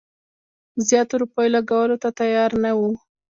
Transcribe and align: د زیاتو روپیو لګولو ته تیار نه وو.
د 0.75 0.79
زیاتو 0.89 1.13
روپیو 1.21 1.53
لګولو 1.55 1.95
ته 2.03 2.09
تیار 2.19 2.51
نه 2.63 2.71
وو. 2.77 2.91